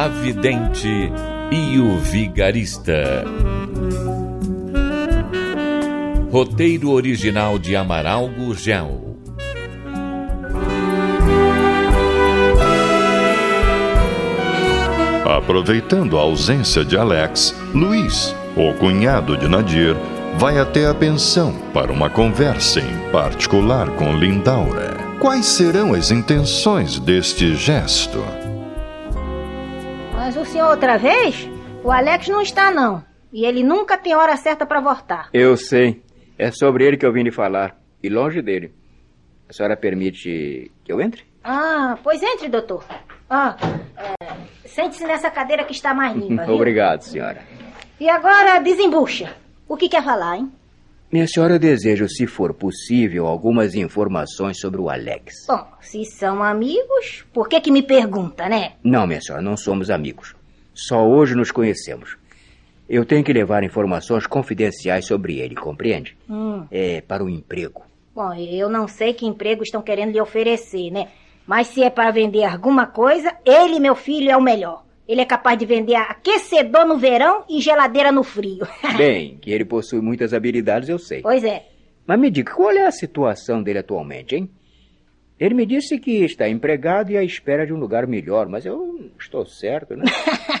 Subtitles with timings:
[0.00, 1.12] A Vidente
[1.52, 3.22] e o Vigarista.
[6.32, 9.18] Roteiro original de Amaral Gurgel.
[15.26, 19.94] Aproveitando a ausência de Alex, Luiz, o cunhado de Nadir,
[20.38, 24.96] vai até a pensão para uma conversa em particular com Lindaura.
[25.20, 28.39] Quais serão as intenções deste gesto?
[30.20, 31.48] Mas o senhor outra vez?
[31.82, 33.02] O Alex não está, não.
[33.32, 35.30] E ele nunca tem hora certa para voltar.
[35.32, 36.02] Eu sei.
[36.38, 37.80] É sobre ele que eu vim lhe falar.
[38.02, 38.74] E longe dele.
[39.48, 41.24] A senhora permite que eu entre?
[41.42, 42.84] Ah, pois entre, doutor.
[43.30, 43.56] Ah,
[43.96, 46.44] é, sente-se nessa cadeira que está mais limpa.
[46.52, 47.40] Obrigado, senhora.
[47.98, 49.34] E agora desembucha.
[49.66, 50.52] O que quer falar, hein?
[51.12, 55.44] Minha senhora, eu desejo, se for possível, algumas informações sobre o Alex.
[55.48, 58.74] Bom, se são amigos, por que que me pergunta, né?
[58.84, 60.36] Não, minha senhora, não somos amigos.
[60.72, 62.16] Só hoje nos conhecemos.
[62.88, 66.16] Eu tenho que levar informações confidenciais sobre ele, compreende?
[66.28, 66.64] Hum.
[66.70, 67.82] É para o emprego.
[68.14, 71.08] Bom, eu não sei que emprego estão querendo lhe oferecer, né?
[71.44, 74.84] Mas se é para vender alguma coisa, ele, meu filho, é o melhor.
[75.10, 78.64] Ele é capaz de vender aquecedor no verão e geladeira no frio.
[78.96, 81.20] Bem, que ele possui muitas habilidades, eu sei.
[81.20, 81.66] pois é.
[82.06, 84.48] Mas me diga, qual é a situação dele atualmente, hein?
[85.36, 89.10] Ele me disse que está empregado e à espera de um lugar melhor, mas eu
[89.18, 90.04] estou certo, né?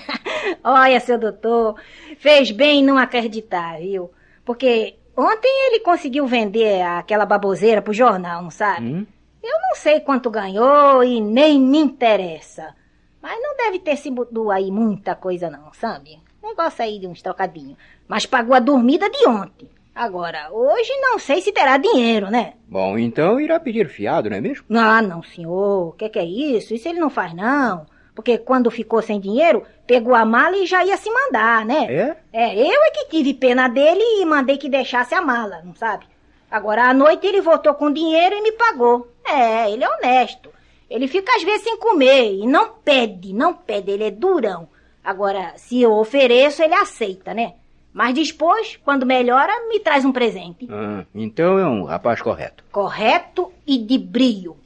[0.64, 1.80] Olha, seu doutor,
[2.18, 4.10] fez bem em não acreditar, viu?
[4.44, 8.84] Porque ontem ele conseguiu vender aquela baboseira pro jornal, não sabe?
[8.84, 9.06] Hum?
[9.40, 12.79] Eu não sei quanto ganhou e nem me interessa.
[13.22, 16.18] Mas não deve ter sido aí muita coisa não, sabe?
[16.42, 17.76] Negócio aí de uns trocadinhos.
[18.08, 19.68] Mas pagou a dormida de ontem.
[19.94, 22.54] Agora, hoje não sei se terá dinheiro, né?
[22.66, 24.64] Bom, então irá pedir fiado, não é mesmo?
[24.70, 25.88] Ah, não, senhor.
[25.88, 26.72] O que, que é isso?
[26.72, 27.84] Isso ele não faz, não.
[28.14, 31.86] Porque quando ficou sem dinheiro, pegou a mala e já ia se mandar, né?
[31.88, 32.16] É?
[32.32, 36.06] É, eu é que tive pena dele e mandei que deixasse a mala, não sabe?
[36.50, 39.08] Agora, à noite ele voltou com dinheiro e me pagou.
[39.24, 40.50] É, ele é honesto.
[40.90, 44.68] Ele fica às vezes sem comer e não pede, não pede, ele é durão.
[45.04, 47.54] Agora, se eu ofereço, ele aceita, né?
[47.92, 50.68] Mas depois, quando melhora, me traz um presente.
[50.70, 52.64] Ah, então é um rapaz correto.
[52.70, 54.56] Correto e de brio.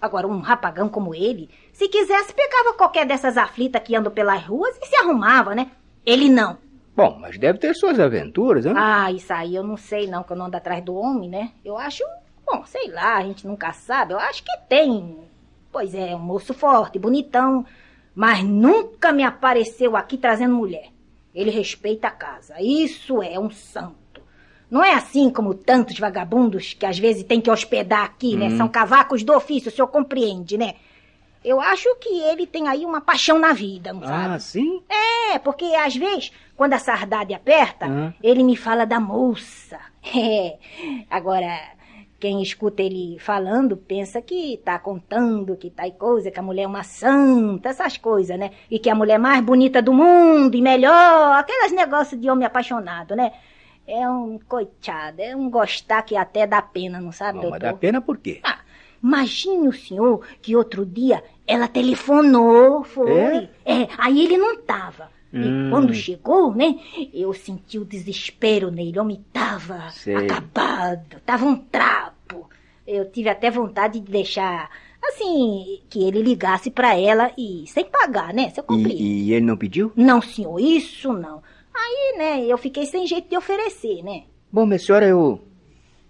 [0.00, 4.76] Agora, um rapagão como ele, se quisesse, pegava qualquer dessas aflitas que andam pelas ruas
[4.82, 5.70] e se arrumava, né?
[6.04, 6.58] Ele não.
[6.94, 8.74] Bom, mas deve ter suas aventuras, hein?
[8.76, 11.52] Ah, isso aí eu não sei não, que eu não ando atrás do homem, né?
[11.64, 12.04] Eu acho,
[12.46, 14.12] bom, sei lá, a gente nunca sabe.
[14.12, 15.18] Eu acho que tem.
[15.74, 17.66] Pois é, um moço forte, bonitão,
[18.14, 20.86] mas nunca me apareceu aqui trazendo mulher.
[21.34, 22.54] Ele respeita a casa.
[22.60, 24.22] Isso é um santo.
[24.70, 28.56] Não é assim como tantos vagabundos que às vezes tem que hospedar aqui, né?
[28.56, 30.74] São cavacos do ofício, o senhor compreende, né?
[31.44, 34.34] Eu acho que ele tem aí uma paixão na vida, não sabe?
[34.34, 34.80] Ah, sim?
[34.88, 39.80] É, porque às vezes, quando a sardade aperta, ele me fala da moça.
[40.16, 40.58] É.
[41.10, 41.58] Agora,
[42.18, 46.62] quem escuta ele falando pensa que tá contando que tá e coisa, que a mulher
[46.62, 48.50] é uma santa, essas coisas, né?
[48.70, 53.14] E que a mulher mais bonita do mundo e melhor, aqueles negócios de homem apaixonado,
[53.14, 53.32] né?
[53.86, 57.60] É um coitado, é um gostar que até dá pena, não sabe, mas doutor?
[57.60, 58.40] dá pena por quê?
[58.42, 58.60] Ah,
[59.02, 63.50] imagine o senhor que outro dia ela telefonou, foi.
[63.64, 65.10] É, aí ele não tava.
[65.34, 65.66] Hum.
[65.66, 66.78] E quando chegou, né,
[67.12, 68.98] eu senti o desespero nele.
[68.98, 70.14] O homem tava Sei.
[70.14, 72.48] acabado, tava um trapo.
[72.86, 74.70] Eu tive até vontade de deixar,
[75.02, 79.00] assim, que ele ligasse pra ela e sem pagar, né, seu comprido.
[79.00, 79.90] E, e ele não pediu?
[79.96, 81.42] Não, senhor, isso não.
[81.74, 84.24] Aí, né, eu fiquei sem jeito de oferecer, né.
[84.52, 85.40] Bom, minha senhora, eu,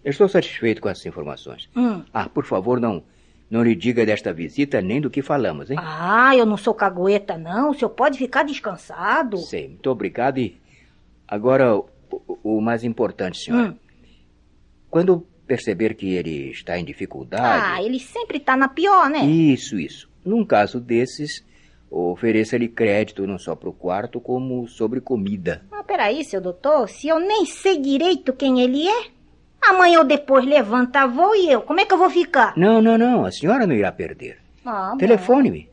[0.05, 1.71] eu estou satisfeito com essas informações.
[1.75, 2.03] Hum.
[2.13, 3.03] Ah, por favor, não,
[3.51, 5.77] não lhe diga desta visita nem do que falamos, hein?
[5.81, 7.71] Ah, eu não sou cagueta, não.
[7.71, 9.39] O senhor pode ficar descansado.
[9.39, 10.57] Sei, muito obrigado e...
[11.27, 11.87] Agora, o,
[12.43, 13.71] o- mais importante, senhora.
[13.71, 13.77] Hum.
[14.91, 17.85] Quando perceber que ele está em Ah, dificuldade...
[17.87, 19.25] ele sempre tá na pior, né?
[19.25, 20.09] Isso, isso.
[20.25, 21.45] Num caso desses,
[21.91, 25.63] ofereça-lhe crédito não só para o quarto, como sobre comida.
[25.71, 29.07] Ah, peraí, seu doutor, se eu nem sei direito quem ele é,
[29.71, 32.55] amanhã ou depois levanta voo e eu, como é que eu vou ficar?
[32.57, 34.39] Não, não, não, a senhora não irá perder.
[34.65, 34.95] Ah.
[34.99, 35.69] Telefone-me.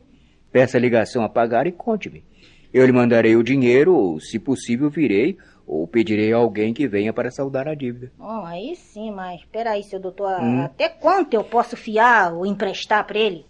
[0.50, 2.24] Peça a ligação a pagar e conte-me.
[2.72, 5.36] Eu lhe mandarei o dinheiro, ou, se possível, virei,
[5.66, 8.10] ou pedirei a alguém que venha para saldar a dívida.
[8.18, 10.40] Bom, aí sim, mas espera aí, seu doutor.
[10.40, 10.62] Hum.
[10.62, 13.46] Até quanto eu posso fiar ou emprestar para ele?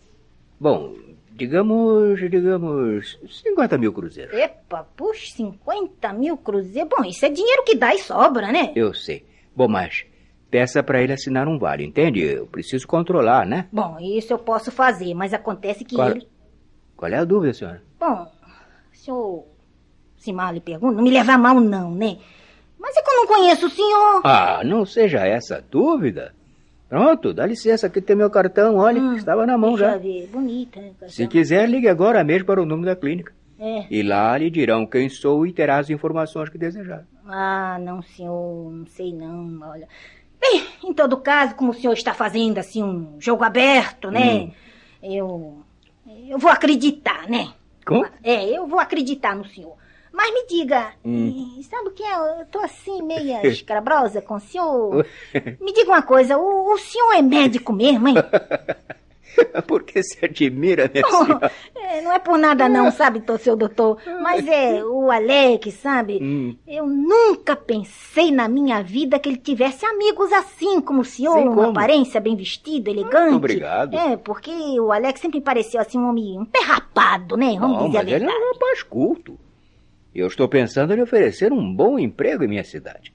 [0.61, 0.95] Bom,
[1.33, 4.35] digamos, digamos, 50 mil cruzeiros.
[4.35, 6.91] Epa, puxa, 50 mil cruzeiros?
[6.91, 8.73] Bom, isso é dinheiro que dá e sobra, né?
[8.75, 9.25] Eu sei.
[9.55, 10.05] Bom, mas
[10.53, 12.21] peça para ele assinar um vale, entende?
[12.21, 13.67] Eu preciso controlar, né?
[13.73, 16.29] Bom, isso eu posso fazer, mas acontece que qual, ele...
[16.95, 17.83] Qual é a dúvida, senhora?
[17.99, 18.31] Bom,
[18.93, 19.47] senhor
[20.19, 22.19] se mal lhe pergunta, não me leva a mal não, né?
[22.79, 24.21] Mas é que eu não conheço o senhor.
[24.25, 26.35] Ah, não seja essa dúvida.
[26.89, 29.97] Pronto, dá licença, aqui tem meu cartão, olha, hum, estava na mão deixa já.
[29.97, 30.93] ver, bonita, né?
[31.09, 33.33] Se quiser, ligue agora mesmo para o número da clínica.
[33.59, 33.87] É.
[33.91, 37.07] E lá lhe dirão quem sou e terá as informações que desejar.
[37.27, 39.89] Ah, não, senhor, não sei não, olha.
[40.43, 44.35] Bem, em todo caso, como o senhor está fazendo assim um jogo aberto, né?
[44.35, 44.53] Hum.
[45.03, 45.63] Eu.
[46.29, 47.53] Eu vou acreditar, né?
[47.87, 48.05] Como?
[48.25, 49.77] É, eu vou acreditar no senhor.
[50.13, 51.61] Mas me diga, Hum.
[51.71, 52.41] sabe o que é?
[52.41, 55.07] Eu tô assim, meia escrabrosa com o senhor.
[55.61, 58.17] Me diga uma coisa, o, o senhor é médico mesmo, hein?
[59.67, 61.51] Por que se admira, minha Oh, senhora?
[61.77, 63.99] é, não é por nada não, sabe, tô, seu doutor.
[64.23, 66.19] Mas é, o Alex, sabe?
[66.23, 66.57] Hum.
[66.67, 71.49] Eu nunca pensei na minha vida que ele tivesse amigos assim, como o senhor, Sim,
[71.49, 73.35] uma aparência bem vestido, elegante.
[73.35, 73.95] obrigado.
[73.97, 74.51] É, porque
[74.81, 77.57] o Alex sempre pareceu assim um homem, um perrapado, né?
[77.59, 78.45] Vamos Não, dizer a mas ele é verdade.
[78.45, 79.39] um rapaz culto.
[80.15, 83.13] Eu estou pensando em oferecer um bom emprego em minha cidade.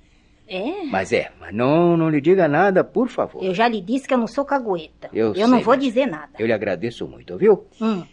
[0.47, 0.83] É?
[0.85, 3.43] Mas é, mas não, não lhe diga nada, por favor.
[3.43, 5.09] Eu já lhe disse que eu não sou cagueta.
[5.13, 6.29] Eu eu não sei, vou mas- dizer nada.
[6.39, 7.65] Eu lhe agradeço muito, viu?
[7.81, 8.03] Hum.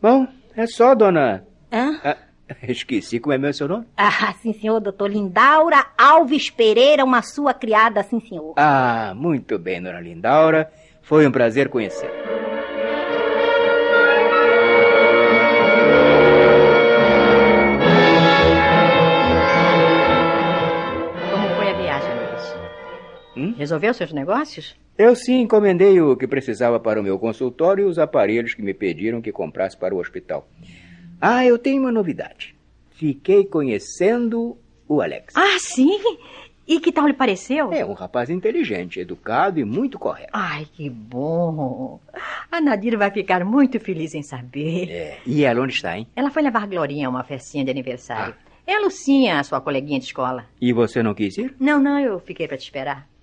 [0.00, 0.26] Bom,
[0.56, 1.44] é só, dona...
[1.72, 2.00] Hã?
[2.04, 2.16] Ah,
[2.68, 3.86] esqueci como é meu seu nome?
[3.96, 8.54] Ah, sim, senhor, doutor Lindaura Alves Pereira, uma sua criada, sim, senhor.
[8.56, 10.70] Ah, muito bem, dona Lindaura.
[11.02, 12.43] Foi um prazer conhecê-la.
[23.64, 24.76] Resolveu seus negócios?
[24.98, 28.74] Eu sim encomendei o que precisava para o meu consultório e os aparelhos que me
[28.74, 30.46] pediram que comprasse para o hospital.
[31.18, 32.54] Ah, eu tenho uma novidade.
[32.90, 35.32] Fiquei conhecendo o Alex.
[35.34, 35.98] Ah, sim?
[36.68, 37.72] E que tal lhe pareceu?
[37.72, 40.28] É um rapaz inteligente, educado e muito correto.
[40.34, 41.98] Ai, que bom.
[42.52, 44.90] A Nadir vai ficar muito feliz em saber.
[44.90, 45.18] É.
[45.24, 46.06] E ela onde está, hein?
[46.14, 48.34] Ela foi levar Glorinha a uma festinha de aniversário.
[48.66, 50.44] É a Lucinha, a sua coleguinha de escola.
[50.60, 51.54] E você não quis ir?
[51.58, 53.13] Não, não, eu fiquei para te esperar.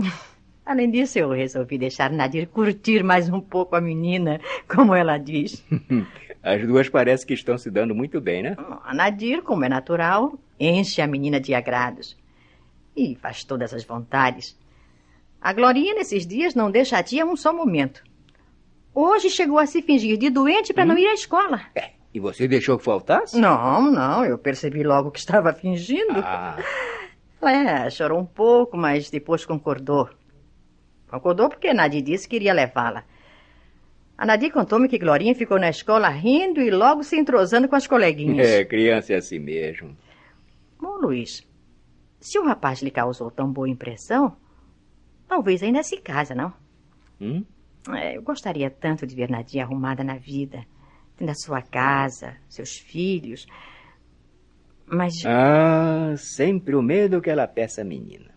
[0.64, 5.64] Além disso, eu resolvi deixar Nadir curtir mais um pouco a menina, como ela diz.
[6.42, 8.56] As duas parecem que estão se dando muito bem, né?
[8.84, 12.16] A Nadir, como é natural, enche a menina de agrados.
[12.96, 14.58] E faz todas as vontades.
[15.40, 18.02] A Glorinha, nesses dias, não deixa a tia um só momento.
[18.94, 21.60] Hoje chegou a se fingir de doente para não ir à escola.
[21.74, 21.90] É.
[22.12, 23.38] E você deixou que faltasse?
[23.38, 26.18] Não, não, eu percebi logo que estava fingindo.
[26.18, 26.56] Ah,
[27.42, 30.08] É, chorou um pouco, mas depois concordou.
[31.08, 33.04] Concordou porque Nadir disse que iria levá-la.
[34.16, 37.86] A Nadir contou-me que Glorinha ficou na escola rindo e logo se entrosando com as
[37.86, 38.46] coleguinhas.
[38.46, 39.96] é, criança é assim mesmo.
[40.78, 41.46] Bom, Luiz,
[42.20, 44.36] se o rapaz lhe causou tão boa impressão,
[45.26, 46.52] talvez ainda se casa, não?
[47.18, 47.44] Hum?
[47.94, 50.66] É, eu gostaria tanto de ver Nadir arrumada na vida,
[51.16, 53.46] tendo a sua casa, seus filhos.
[54.90, 58.30] Mas Ah, sempre o medo que ela peça a menina.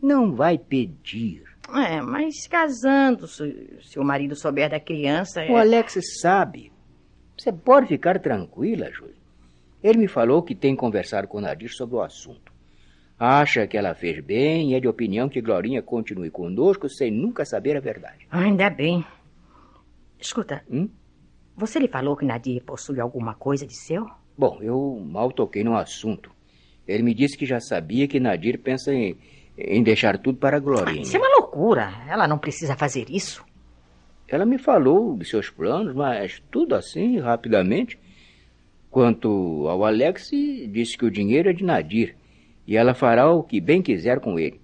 [0.00, 1.42] Não vai pedir.
[1.74, 5.42] É, mas casando, se, se o marido souber da criança.
[5.42, 6.70] é- O Alex sabe.
[7.36, 9.16] Você pode ficar tranquila, Júlia.
[9.82, 12.52] Ele me falou que tem conversado com Nadir sobre o assunto.
[13.18, 17.44] Acha que ela fez bem e é de opinião que Glorinha continue conosco sem nunca
[17.44, 18.26] saber a verdade.
[18.30, 19.04] Ainda bem.
[20.20, 20.88] Escuta, Hum?
[21.56, 24.06] você lhe falou que Nadir possui alguma coisa de seu?
[24.36, 26.30] Bom, eu mal toquei no assunto.
[26.86, 29.16] Ele me disse que já sabia que Nadir pensa em,
[29.56, 31.02] em deixar tudo para a Glorinha.
[31.02, 31.92] Isso é uma loucura.
[32.08, 33.44] Ela não precisa fazer isso.
[34.28, 37.98] Ela me falou de seus planos, mas tudo assim, rapidamente.
[38.90, 40.30] Quanto ao Alex,
[40.70, 42.16] disse que o dinheiro é de Nadir
[42.66, 44.60] e ela fará o que bem quiser com ele.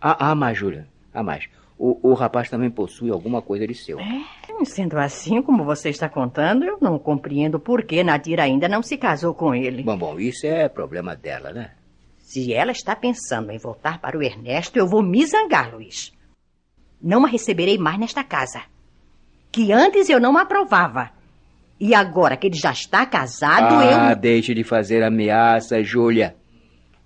[0.00, 1.48] Ah, ah mais, Júlia, ah, mais.
[1.78, 3.98] O, o rapaz também possui alguma coisa de seu.
[4.64, 8.96] Sendo assim, como você está contando, eu não compreendo por que Nadir ainda não se
[8.96, 9.84] casou com ele.
[9.84, 11.70] Bom, bom, isso é problema dela, né?
[12.18, 16.12] Se ela está pensando em voltar para o Ernesto, eu vou me zangar, Luiz.
[17.00, 18.62] Não a receberei mais nesta casa.
[19.52, 21.10] Que antes eu não aprovava.
[21.80, 24.16] E agora que ele já está casado, ah, eu.
[24.16, 26.34] deixe de fazer ameaça, Júlia.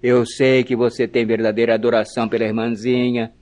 [0.02, 3.33] Eu sei que você tem verdadeira adoração pela irmãzinha.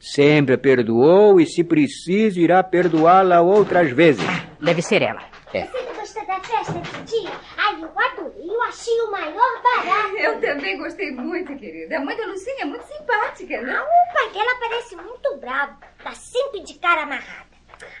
[0.00, 4.24] Sempre a perdoou e, se preciso, irá perdoá-la outras vezes.
[4.58, 5.22] Deve ser ela.
[5.52, 5.66] É.
[5.66, 6.72] Você gostou da festa,
[7.04, 7.28] Didi?
[7.58, 8.48] Ai, eu adorei.
[8.48, 10.16] Eu achei o maior barato.
[10.16, 11.98] Eu também gostei muito, querida.
[11.98, 13.76] A mãe da Lucinha é muito simpática, né?
[13.76, 15.76] Ah, o pai dela parece muito bravo.
[16.02, 17.50] Tá sempre de cara amarrada.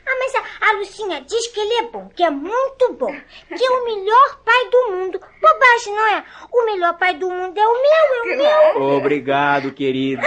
[0.06, 3.14] Ah, mas a, a Lucinha diz que ele é bom, que é muito bom.
[3.48, 5.20] Que é o melhor pai do mundo.
[5.40, 6.24] Bobagem, não é?
[6.52, 8.82] O melhor pai do mundo é o meu, é o meu.
[8.96, 10.22] Obrigado, querida.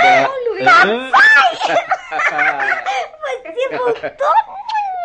[0.48, 0.68] Luiz.
[0.68, 1.12] Hã?
[3.44, 4.34] Você voltou?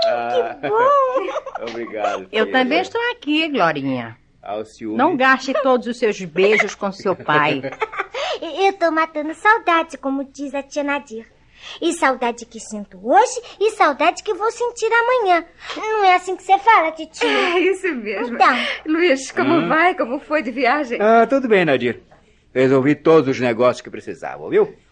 [0.03, 1.69] Que bom.
[1.71, 2.23] Obrigado.
[2.23, 2.53] Eu querida.
[2.59, 4.17] também estou aqui, Glorinha.
[4.43, 4.97] Ao ciúme.
[4.97, 7.61] Não gaste todos os seus beijos com seu pai.
[8.41, 11.27] Eu tô matando saudade, como diz a tia Nadir.
[11.83, 15.45] E saudade que sinto hoje e saudade que vou sentir amanhã.
[15.77, 17.27] Não é assim que você fala, titia?
[17.29, 18.37] É isso mesmo.
[18.37, 18.57] Então.
[18.87, 19.69] Luiz, como Hum?
[19.69, 19.95] vai?
[19.97, 20.99] Como foi de viagem?
[21.03, 22.01] Ah, tudo bem, Nadir.
[22.55, 24.73] Resolvi todos os negócios que precisavam, viu?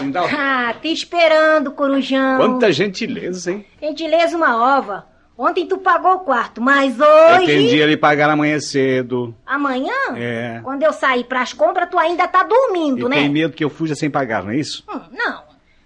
[0.00, 0.26] Lindal?
[0.32, 2.36] Ah, te esperando, corujão.
[2.38, 3.66] Quanta gentileza, hein?
[3.80, 5.06] Gentileza uma ova.
[5.38, 7.42] Ontem tu pagou o quarto, mas hoje...
[7.44, 9.34] entendi ele pagar amanhã cedo.
[9.44, 9.92] Amanhã?
[10.16, 10.60] É.
[10.64, 13.16] Quando eu sair pras compras, tu ainda tá dormindo, E né?
[13.16, 14.82] tem medo que eu fuja sem pagar, não é isso?
[14.88, 15.42] Hum, não.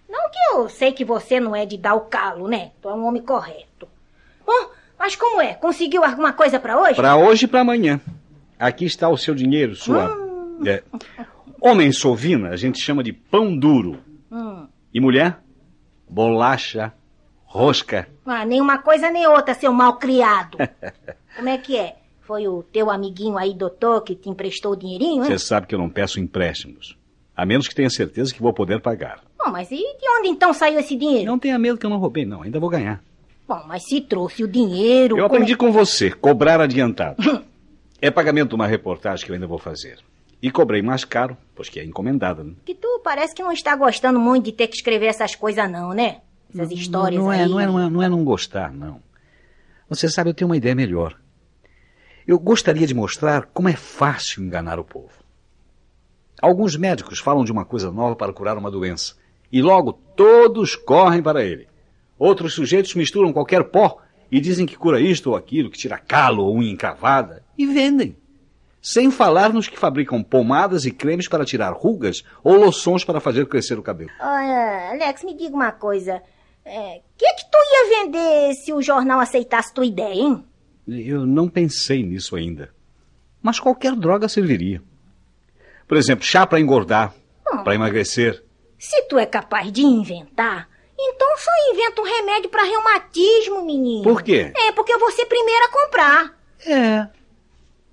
[0.08, 2.70] Não que eu sei que você não é de dar o calo, né?
[2.80, 3.88] Tu é um homem correto.
[4.46, 5.54] Bom, mas como é?
[5.54, 6.94] Conseguiu alguma coisa pra hoje?
[6.94, 8.00] Pra hoje e pra amanhã.
[8.58, 10.16] Aqui está o seu dinheiro, sua.
[10.64, 10.82] É.
[11.60, 13.98] Homem sovina a gente chama de pão duro.
[14.30, 14.66] Hum.
[14.92, 15.38] E mulher?
[16.08, 16.92] Bolacha,
[17.44, 18.08] rosca.
[18.26, 20.58] Ah, nem uma coisa nem outra, seu mal criado.
[21.36, 21.96] Como é que é?
[22.20, 25.30] Foi o teu amiguinho aí, doutor, que te emprestou o dinheirinho, hein?
[25.30, 26.96] Você sabe que eu não peço empréstimos.
[27.36, 29.20] A menos que tenha certeza que vou poder pagar.
[29.38, 31.26] Bom, mas e de onde então saiu esse dinheiro?
[31.26, 32.42] Não tenha medo que eu não roubei, não.
[32.42, 33.02] Ainda vou ganhar.
[33.48, 35.16] Bom, mas se trouxe o dinheiro.
[35.18, 37.16] Eu é- aprendi com você, cobrar adiantado.
[38.02, 39.98] É pagamento de uma reportagem que eu ainda vou fazer.
[40.42, 42.54] E cobrei mais caro, pois que é encomendada, né?
[42.64, 45.92] Que tu parece que não está gostando muito de ter que escrever essas coisas, não,
[45.92, 46.22] né?
[46.52, 47.40] Essas histórias não aí.
[47.40, 49.00] é, não é, não é, não é não gostar, não.
[49.88, 51.16] Você sabe, eu tenho uma ideia melhor.
[52.26, 55.12] Eu gostaria de mostrar como é fácil enganar o povo.
[56.40, 59.16] Alguns médicos falam de uma coisa nova para curar uma doença.
[59.52, 61.68] E logo todos correm para ele.
[62.18, 63.98] Outros sujeitos misturam qualquer pó
[64.30, 67.42] e dizem que cura isto ou aquilo, que tira calo ou unha encravada.
[67.58, 68.16] E vendem.
[68.82, 73.46] Sem falar nos que fabricam pomadas e cremes para tirar rugas ou loções para fazer
[73.46, 74.10] crescer o cabelo.
[74.20, 76.22] Olha, Alex, me diga uma coisa.
[76.64, 80.44] É, que que tu ia vender se o jornal aceitasse tua ideia, hein?
[80.88, 82.70] Eu não pensei nisso ainda.
[83.42, 84.82] Mas qualquer droga serviria.
[85.86, 87.12] Por exemplo, chá para engordar,
[87.64, 88.42] para emagrecer.
[88.78, 90.68] Se tu é capaz de inventar,
[90.98, 94.02] então só inventa um remédio pra reumatismo, menino.
[94.02, 94.52] Por quê?
[94.56, 96.38] É, porque eu vou ser primeira a comprar.
[96.66, 97.19] É.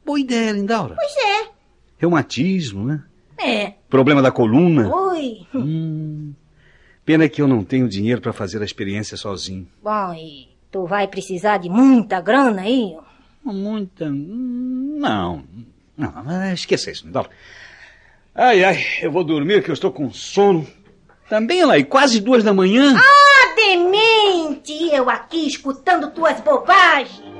[0.07, 0.95] Boa ideia, Lindaura.
[0.95, 1.49] Pois é.
[1.97, 3.03] Reumatismo, né?
[3.37, 3.73] É.
[3.89, 4.87] Problema da coluna.
[4.87, 5.45] Oi.
[5.53, 6.31] Hum.
[7.03, 9.67] Pena que eu não tenho dinheiro para fazer a experiência sozinho.
[9.83, 12.95] Bom, e tu vai precisar de muita grana aí?
[13.43, 14.09] Muita.
[14.09, 15.43] Não.
[15.97, 17.29] Não, mas esqueça isso, Lindaura.
[18.33, 20.65] Ai, ai, eu vou dormir que eu estou com sono.
[21.27, 22.95] Também, lá, e quase duas da manhã.
[22.97, 24.89] Ah, demente!
[24.93, 27.36] Eu aqui escutando tuas bobagens.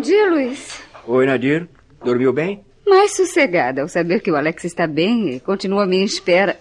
[0.00, 0.82] Dia, Luiz.
[1.06, 1.68] Oi, Nadir.
[2.04, 2.64] Dormiu bem?
[2.86, 6.58] Mais sossegada ao saber que o Alex está bem e continua à minha espera.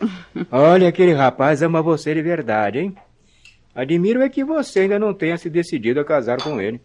[0.51, 2.95] Olha, aquele rapaz ama você de verdade, hein?
[3.73, 6.79] Admiro é que você ainda não tenha se decidido a casar com ele.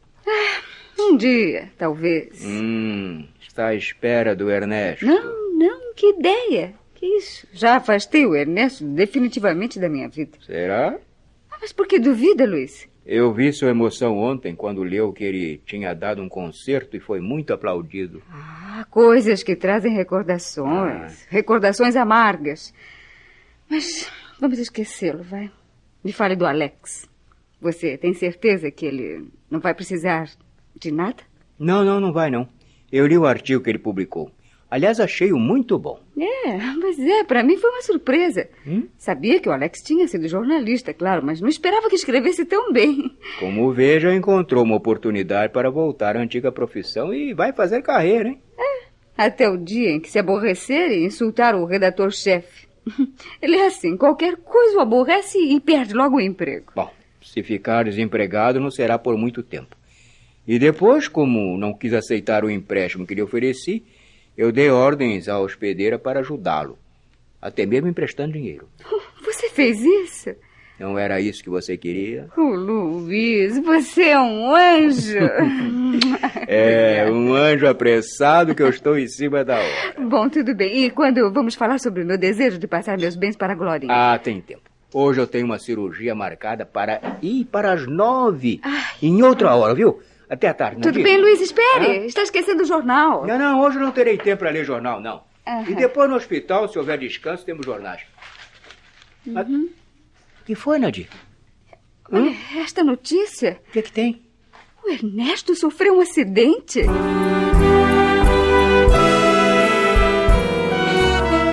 [0.99, 2.43] Um dia, talvez.
[2.45, 5.05] Hum, está à espera do Ernesto.
[5.05, 6.73] Não, não, que ideia.
[6.95, 7.47] Que isso?
[7.53, 10.39] Já afastei o Ernesto definitivamente da minha vida.
[10.47, 10.97] Será?
[11.51, 12.89] Ah, Mas por que duvida, Luiz?
[13.07, 17.21] Eu vi sua emoção ontem quando leu que ele tinha dado um concerto e foi
[17.21, 18.23] muito aplaudido.
[18.31, 21.27] Há coisas que trazem recordações.
[21.29, 22.73] Recordações amargas.
[23.69, 25.51] Mas vamos esquecê-lo, vai.
[26.03, 27.07] Me fale do Alex.
[27.61, 30.31] Você tem certeza que ele não vai precisar
[30.75, 31.23] de nada?
[31.59, 32.49] Não, não, não vai não.
[32.91, 34.31] Eu li o artigo que ele publicou.
[34.75, 36.01] Aliás, achei-o muito bom.
[36.19, 38.49] É, mas é, para mim foi uma surpresa.
[38.67, 38.89] Hum?
[38.99, 43.17] Sabia que o Alex tinha sido jornalista, claro, mas não esperava que escrevesse tão bem.
[43.39, 48.41] Como veja, encontrou uma oportunidade para voltar à antiga profissão e vai fazer carreira, hein?
[48.59, 52.67] É, até o dia em que se aborrecer e insultar o redator-chefe.
[53.41, 56.73] Ele é assim, qualquer coisa o aborrece e perde logo o emprego.
[56.75, 56.91] Bom,
[57.23, 59.77] se ficar desempregado não será por muito tempo.
[60.45, 63.85] E depois, como não quis aceitar o empréstimo que lhe ofereci,
[64.37, 66.79] eu dei ordens à hospedeira para ajudá-lo,
[67.41, 68.69] até mesmo emprestando dinheiro.
[69.25, 70.35] Você fez isso?
[70.79, 72.29] Não era isso que você queria?
[72.37, 75.19] Oh, Luiz, você é um anjo.
[76.49, 79.95] é, um anjo apressado que eu estou em cima da hora.
[80.01, 80.85] Bom, tudo bem.
[80.85, 83.93] E quando vamos falar sobre o meu desejo de passar meus bens para a Glorinha?
[83.95, 84.63] Ah, tem tempo.
[84.93, 88.61] Hoje eu tenho uma cirurgia marcada para ir para as nove.
[88.63, 88.83] Ai.
[89.01, 90.01] Em outra hora, viu?
[90.29, 92.07] Até a tarde, não Tudo bem, Luiz, espere.
[92.07, 93.27] Está esquecendo o jornal.
[93.27, 95.23] Não, não, hoje não terei tempo para ler jornal, não.
[95.47, 95.65] Uhum.
[95.69, 98.03] E depois no hospital, se houver descanso, temos jornais.
[99.27, 99.69] Uhum.
[100.41, 101.09] O que foi, Nadir?
[102.11, 102.37] Olha, hum?
[102.57, 103.61] esta notícia.
[103.69, 104.23] O que, é que tem?
[104.83, 106.83] O Ernesto sofreu um acidente.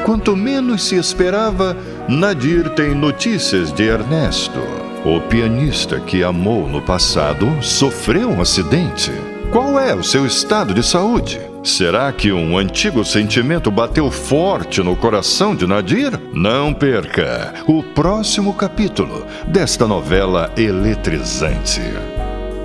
[0.06, 1.78] Quanto menos se esperava,
[2.10, 4.60] Nadir tem notícias de Ernesto.
[5.04, 9.12] O pianista que amou no passado sofreu um acidente.
[9.52, 11.42] Qual é o seu estado de saúde?
[11.64, 16.12] Será que um antigo sentimento bateu forte no coração de Nadir?
[16.36, 21.82] Não perca o próximo capítulo desta novela eletrizante.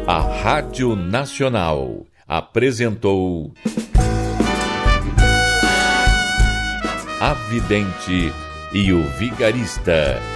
[0.07, 3.55] A Rádio Nacional apresentou.
[7.19, 8.31] A Vidente
[8.75, 10.36] e o Vigarista.